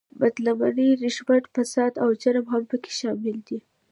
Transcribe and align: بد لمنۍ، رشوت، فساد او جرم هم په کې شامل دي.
بد 0.19 0.35
لمنۍ، 0.45 0.89
رشوت، 1.03 1.43
فساد 1.55 1.93
او 2.03 2.09
جرم 2.21 2.45
هم 2.53 2.63
په 2.71 2.75
کې 2.83 2.91
شامل 2.99 3.37
دي. 3.47 3.59